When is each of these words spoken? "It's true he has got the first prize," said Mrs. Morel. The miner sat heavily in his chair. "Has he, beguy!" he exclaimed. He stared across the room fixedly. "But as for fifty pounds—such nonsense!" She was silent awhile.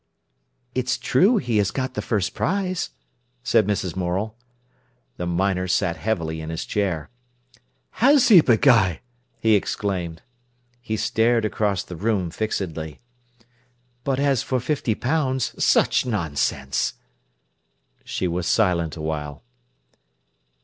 "It's 0.73 0.97
true 0.97 1.37
he 1.37 1.57
has 1.57 1.69
got 1.69 1.93
the 1.93 2.01
first 2.01 2.33
prize," 2.33 2.89
said 3.43 3.67
Mrs. 3.67 3.95
Morel. 3.95 4.35
The 5.17 5.27
miner 5.27 5.67
sat 5.67 5.95
heavily 5.95 6.41
in 6.41 6.49
his 6.49 6.65
chair. 6.65 7.11
"Has 8.01 8.29
he, 8.29 8.41
beguy!" 8.41 9.01
he 9.39 9.53
exclaimed. 9.53 10.23
He 10.81 10.97
stared 10.97 11.45
across 11.45 11.83
the 11.83 11.95
room 11.95 12.31
fixedly. 12.31 12.99
"But 14.03 14.19
as 14.19 14.41
for 14.41 14.59
fifty 14.59 14.95
pounds—such 14.95 16.07
nonsense!" 16.07 16.93
She 18.03 18.27
was 18.27 18.47
silent 18.47 18.97
awhile. 18.97 19.43